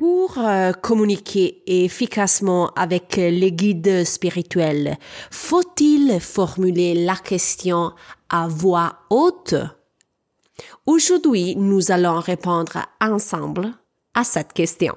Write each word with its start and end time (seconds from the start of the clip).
Pour 0.00 0.38
euh, 0.38 0.72
communiquer 0.72 1.62
efficacement 1.66 2.70
avec 2.70 3.16
les 3.16 3.52
guides 3.52 4.06
spirituels, 4.06 4.96
faut-il 5.30 6.18
formuler 6.20 6.94
la 7.04 7.16
question 7.16 7.92
à 8.30 8.48
voix 8.48 9.00
haute? 9.10 9.56
Aujourd'hui, 10.86 11.54
nous 11.54 11.90
allons 11.90 12.18
répondre 12.18 12.78
ensemble 13.02 13.74
à 14.14 14.24
cette 14.24 14.54
question. 14.54 14.96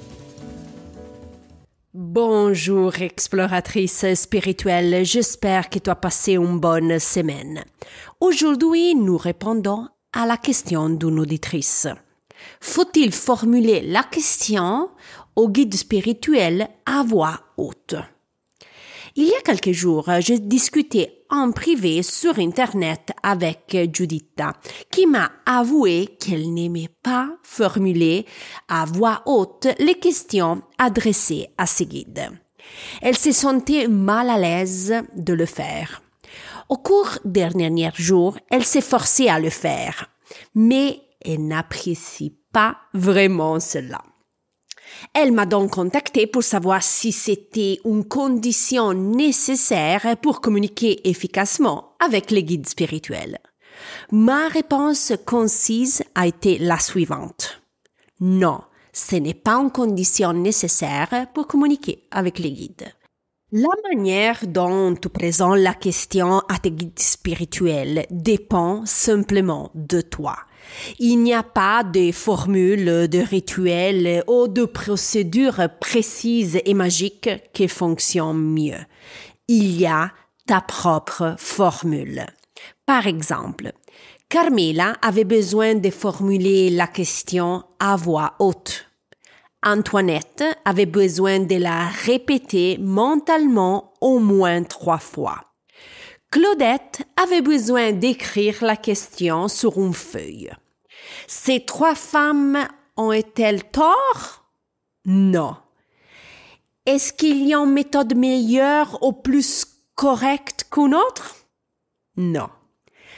Bonjour 2.03 2.99
exploratrice 2.99 4.15
spirituelle, 4.15 5.05
j'espère 5.05 5.69
que 5.69 5.77
tu 5.77 5.87
as 5.91 5.95
passé 5.95 6.33
une 6.33 6.59
bonne 6.59 6.97
semaine. 6.97 7.63
Aujourd'hui, 8.19 8.95
nous 8.95 9.17
répondons 9.17 9.87
à 10.11 10.25
la 10.25 10.37
question 10.37 10.89
d'une 10.89 11.19
auditrice. 11.19 11.87
Faut-il 12.59 13.11
formuler 13.11 13.81
la 13.81 14.01
question 14.01 14.89
au 15.35 15.47
guide 15.47 15.75
spirituel 15.75 16.69
à 16.87 17.03
voix 17.03 17.39
haute? 17.55 17.93
Il 19.15 19.25
y 19.25 19.33
a 19.33 19.41
quelques 19.41 19.73
jours, 19.73 20.09
j'ai 20.19 20.39
discuté 20.39 21.25
en 21.29 21.51
privé 21.51 22.01
sur 22.01 22.39
Internet 22.39 23.11
avec 23.23 23.75
Juditha, 23.93 24.53
qui 24.89 25.05
m'a 25.05 25.31
avoué 25.45 26.15
qu'elle 26.19 26.53
n'aimait 26.53 26.89
pas 27.03 27.29
formuler 27.43 28.25
à 28.69 28.85
voix 28.85 29.21
haute 29.25 29.67
les 29.79 29.95
questions 29.95 30.61
adressées 30.77 31.49
à 31.57 31.65
ses 31.65 31.85
guides. 31.85 32.29
Elle 33.01 33.17
se 33.17 33.33
sentait 33.33 33.87
mal 33.89 34.29
à 34.29 34.37
l'aise 34.37 34.93
de 35.15 35.33
le 35.33 35.45
faire. 35.45 36.01
Au 36.69 36.77
cours 36.77 37.17
des 37.25 37.49
derniers 37.49 37.91
jours, 37.93 38.37
elle 38.49 38.63
s'est 38.63 38.79
forcée 38.79 39.27
à 39.27 39.39
le 39.39 39.49
faire, 39.49 40.09
mais 40.55 41.01
elle 41.19 41.47
n'apprécie 41.47 42.37
pas 42.53 42.77
vraiment 42.93 43.59
cela. 43.59 44.01
Elle 45.13 45.31
m'a 45.31 45.45
donc 45.45 45.71
contacté 45.71 46.27
pour 46.27 46.43
savoir 46.43 46.83
si 46.83 47.11
c'était 47.11 47.79
une 47.85 48.05
condition 48.05 48.93
nécessaire 48.93 50.15
pour 50.21 50.41
communiquer 50.41 51.07
efficacement 51.09 51.95
avec 51.99 52.31
les 52.31 52.43
guides 52.43 52.67
spirituels. 52.67 53.39
Ma 54.11 54.47
réponse 54.47 55.13
concise 55.25 56.03
a 56.15 56.27
été 56.27 56.57
la 56.59 56.79
suivante. 56.79 57.61
Non, 58.19 58.61
ce 58.93 59.15
n'est 59.15 59.33
pas 59.33 59.55
une 59.55 59.71
condition 59.71 60.33
nécessaire 60.33 61.27
pour 61.33 61.47
communiquer 61.47 62.03
avec 62.11 62.39
les 62.39 62.51
guides. 62.51 62.93
La 63.53 63.69
manière 63.89 64.47
dont 64.47 64.95
tu 64.95 65.09
présentes 65.09 65.57
la 65.57 65.73
question 65.73 66.39
à 66.47 66.57
tes 66.57 66.71
guides 66.71 66.99
spirituels 66.99 68.05
dépend 68.09 68.85
simplement 68.85 69.71
de 69.75 69.99
toi. 69.99 70.37
Il 70.99 71.23
n'y 71.23 71.33
a 71.33 71.43
pas 71.43 71.83
de 71.83 72.11
formule, 72.11 73.07
de 73.07 73.19
rituel 73.19 74.23
ou 74.27 74.47
de 74.47 74.65
procédure 74.65 75.67
précise 75.79 76.59
et 76.65 76.73
magique 76.73 77.29
qui 77.53 77.67
fonctionne 77.67 78.41
mieux. 78.41 78.79
Il 79.47 79.79
y 79.79 79.85
a 79.85 80.11
ta 80.47 80.61
propre 80.61 81.35
formule. 81.37 82.25
Par 82.85 83.07
exemple, 83.07 83.73
Carmela 84.29 84.95
avait 85.01 85.25
besoin 85.25 85.75
de 85.75 85.89
formuler 85.89 86.69
la 86.69 86.87
question 86.87 87.63
à 87.79 87.95
voix 87.95 88.35
haute. 88.39 88.85
Antoinette 89.63 90.43
avait 90.65 90.85
besoin 90.85 91.39
de 91.39 91.55
la 91.55 91.87
répéter 91.87 92.77
mentalement 92.79 93.93
au 94.01 94.19
moins 94.19 94.63
trois 94.63 94.97
fois. 94.97 95.50
Claudette 96.31 97.01
avait 97.21 97.41
besoin 97.41 97.91
d'écrire 97.91 98.63
la 98.63 98.77
question 98.77 99.49
sur 99.49 99.77
une 99.77 99.93
feuille. 99.93 100.49
Ces 101.27 101.65
trois 101.65 101.93
femmes 101.93 102.67
ont-elles 102.95 103.65
tort? 103.65 104.45
Non. 105.05 105.57
Est-ce 106.85 107.11
qu'il 107.11 107.45
y 107.45 107.53
a 107.53 107.57
une 107.57 107.73
méthode 107.73 108.15
meilleure 108.15 109.03
ou 109.03 109.11
plus 109.11 109.65
correcte 109.95 110.67
qu'une 110.71 110.95
autre? 110.95 111.35
Non. 112.15 112.49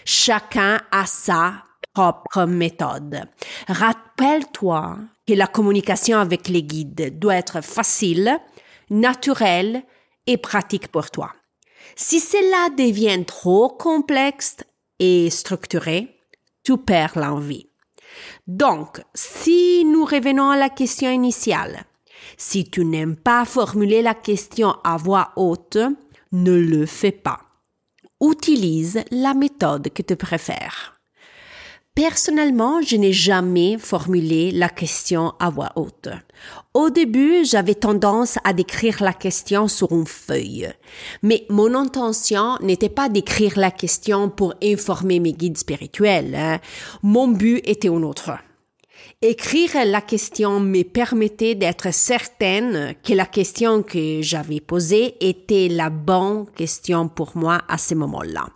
Chacun 0.05 0.81
a 0.91 1.05
sa 1.05 1.63
propre 1.93 2.45
méthode. 2.45 3.29
Rappelle-toi 3.67 4.97
que 5.27 5.33
la 5.33 5.45
communication 5.45 6.17
avec 6.17 6.47
les 6.47 6.63
guides 6.63 7.19
doit 7.19 7.35
être 7.35 7.61
facile, 7.61 8.39
naturelle 8.89 9.83
et 10.25 10.37
pratique 10.37 10.87
pour 10.87 11.11
toi. 11.11 11.31
Si 11.95 12.19
cela 12.19 12.69
devient 12.75 13.23
trop 13.25 13.69
complexe 13.69 14.57
et 14.99 15.29
structuré, 15.29 16.17
tu 16.63 16.77
perds 16.77 17.17
l'envie. 17.17 17.69
Donc, 18.47 19.01
si 19.13 19.85
nous 19.85 20.05
revenons 20.05 20.49
à 20.49 20.57
la 20.57 20.69
question 20.69 21.11
initiale, 21.11 21.85
si 22.37 22.69
tu 22.69 22.85
n'aimes 22.85 23.15
pas 23.15 23.45
formuler 23.45 24.01
la 24.01 24.13
question 24.13 24.75
à 24.83 24.97
voix 24.97 25.31
haute, 25.35 25.77
ne 26.31 26.53
le 26.53 26.85
fais 26.85 27.11
pas. 27.11 27.39
Utilise 28.21 29.03
la 29.11 29.33
méthode 29.33 29.89
que 29.89 30.01
tu 30.01 30.15
préfères. 30.15 30.93
Personnellement, 31.95 32.81
je 32.81 32.95
n'ai 32.95 33.13
jamais 33.13 33.77
formulé 33.77 34.49
la 34.49 34.67
question 34.67 35.33
à 35.39 35.51
voix 35.51 35.73
haute. 35.75 36.09
Au 36.73 36.89
début, 36.89 37.45
j'avais 37.45 37.75
tendance 37.75 38.39
à 38.43 38.53
décrire 38.53 39.03
la 39.03 39.13
question 39.13 39.67
sur 39.67 39.91
une 39.91 40.07
feuille. 40.07 40.73
Mais 41.21 41.45
mon 41.49 41.75
intention 41.75 42.57
n'était 42.61 42.89
pas 42.89 43.09
d'écrire 43.09 43.59
la 43.59 43.69
question 43.69 44.31
pour 44.31 44.55
informer 44.63 45.19
mes 45.19 45.33
guides 45.33 45.59
spirituels. 45.59 46.33
Hein. 46.33 46.59
Mon 47.03 47.27
but 47.27 47.61
était 47.63 47.89
un 47.89 48.01
autre. 48.01 48.31
Écrire 49.21 49.85
la 49.85 50.01
question 50.01 50.59
me 50.59 50.81
permettait 50.81 51.53
d'être 51.53 51.93
certaine 51.93 52.95
que 53.03 53.13
la 53.13 53.27
question 53.27 53.83
que 53.83 54.23
j'avais 54.23 54.61
posée 54.61 55.15
était 55.19 55.67
la 55.67 55.91
bonne 55.91 56.47
question 56.55 57.07
pour 57.07 57.37
moi 57.37 57.61
à 57.67 57.77
ce 57.77 57.93
moment-là. 57.93 58.47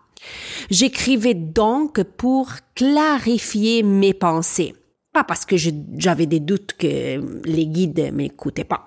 J'écrivais 0.70 1.34
donc 1.34 2.04
pour 2.04 2.52
clarifier 2.76 3.84
mes 3.84 4.14
pensées. 4.14 4.76
Pas 5.14 5.24
parce 5.24 5.46
que 5.46 5.56
j'avais 5.58 6.26
des 6.26 6.40
doutes 6.40 6.74
que 6.74 7.42
les 7.46 7.68
guides 7.68 8.12
m'écoutaient 8.14 8.64
pas. 8.64 8.86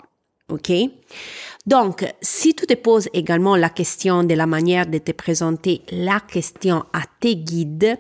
OK? 0.49 0.73
Donc, 1.67 2.05
si 2.21 2.55
tu 2.55 2.67
te 2.67 2.75
poses 2.75 3.09
également 3.13 3.57
la 3.57 3.71
question 3.71 4.25
de 4.25 4.35
la 4.35 4.47
manière 4.47 4.87
de 4.87 4.99
te 4.99 5.13
présenter 5.13 5.83
la 5.91 6.21
question 6.21 6.85
à 6.93 7.03
tes 7.21 7.37
guides, 7.37 7.99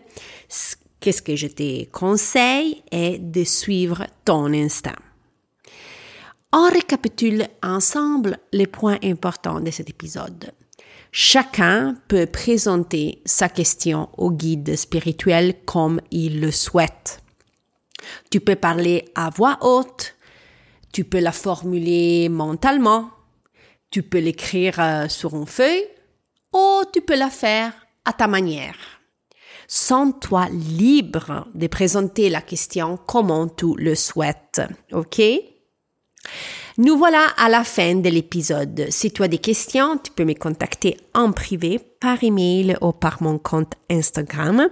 qu'est-ce 1.00 1.22
que 1.22 1.36
je 1.36 1.46
te 1.46 1.84
conseille 1.90 2.82
est 2.90 3.18
de 3.18 3.44
suivre 3.44 4.06
ton 4.24 4.52
instinct. 4.52 4.96
On 6.52 6.68
récapitule 6.68 7.46
ensemble 7.62 8.38
les 8.52 8.66
points 8.66 8.98
importants 9.04 9.60
de 9.60 9.70
cet 9.70 9.88
épisode. 9.88 10.52
Chacun 11.12 11.96
peut 12.06 12.26
présenter 12.26 13.20
sa 13.24 13.48
question 13.48 14.08
au 14.16 14.30
guide 14.30 14.76
spirituel 14.76 15.54
comme 15.64 16.00
il 16.12 16.40
le 16.40 16.52
souhaite. 16.52 17.20
Tu 18.30 18.40
peux 18.40 18.54
parler 18.54 19.06
à 19.16 19.30
voix 19.30 19.58
haute, 19.60 20.14
tu 20.92 21.04
peux 21.04 21.18
la 21.18 21.32
formuler 21.32 22.28
mentalement, 22.28 23.10
tu 23.90 24.04
peux 24.04 24.20
l'écrire 24.20 24.78
euh, 24.78 25.08
sur 25.08 25.34
une 25.34 25.46
feuille 25.46 25.84
ou 26.52 26.82
tu 26.92 27.00
peux 27.00 27.16
la 27.16 27.30
faire 27.30 27.72
à 28.04 28.12
ta 28.12 28.28
manière. 28.28 28.76
Sens-toi 29.66 30.48
libre 30.50 31.48
de 31.54 31.66
présenter 31.66 32.28
la 32.28 32.40
question 32.40 32.96
comme 32.96 33.50
tu 33.56 33.74
le 33.76 33.94
souhaites, 33.94 34.62
ok? 34.92 35.20
Nous 36.82 36.96
voilà 36.96 37.26
à 37.36 37.50
la 37.50 37.62
fin 37.62 37.96
de 37.96 38.08
l'épisode. 38.08 38.86
Si 38.88 39.10
tu 39.10 39.22
as 39.22 39.28
des 39.28 39.36
questions, 39.36 39.98
tu 39.98 40.12
peux 40.12 40.24
me 40.24 40.32
contacter 40.32 40.96
en 41.12 41.30
privé 41.30 41.78
par 41.78 42.24
email 42.24 42.74
ou 42.80 42.92
par 42.92 43.22
mon 43.22 43.36
compte 43.36 43.74
Instagram. 43.90 44.66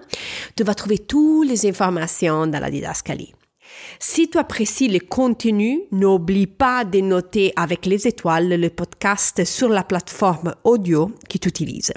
Tu 0.57 0.65
vas 0.65 0.75
trouver 0.75 1.01
toutes 1.01 1.47
les 1.47 1.67
informations 1.67 2.47
dans 2.47 2.61
la 2.61 2.71
didascalie. 2.71 3.35
Si 3.99 4.31
tu 4.31 4.39
apprécies 4.39 4.89
le 4.89 5.01
contenu, 5.01 5.83
n'oublie 5.93 6.47
pas 6.47 6.87
de 6.87 7.01
noter 7.01 7.53
avec 7.57 7.85
les 7.85 8.09
étoiles 8.09 8.59
le 8.59 8.71
podcast 8.71 9.45
sur 9.45 9.69
la 9.69 9.83
plateforme 9.83 10.55
audio 10.65 11.13
que 11.29 11.37
tu 11.37 11.51
utilises. 11.51 11.93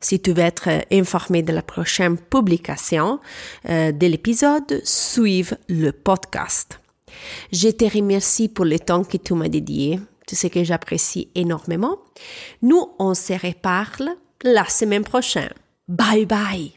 Si 0.00 0.20
tu 0.20 0.32
veux 0.32 0.38
être 0.38 0.70
informé 0.90 1.42
de 1.42 1.52
la 1.52 1.60
prochaine 1.60 2.16
publication 2.16 3.20
euh, 3.68 3.92
de 3.92 4.06
l'épisode, 4.06 4.80
suive 4.84 5.58
le 5.68 5.92
podcast. 5.92 6.81
Je 7.52 7.68
te 7.68 7.84
remercie 7.84 8.48
pour 8.48 8.64
le 8.64 8.78
temps 8.78 9.04
que 9.04 9.16
tu 9.16 9.34
m'as 9.34 9.48
dédié, 9.48 10.00
tout 10.26 10.36
ce 10.36 10.46
que 10.46 10.64
j'apprécie 10.64 11.28
énormément. 11.34 11.98
Nous, 12.62 12.86
on 12.98 13.14
se 13.14 13.32
reparle 13.32 14.10
la 14.42 14.64
semaine 14.66 15.04
prochaine. 15.04 15.52
Bye 15.88 16.26
bye 16.26 16.72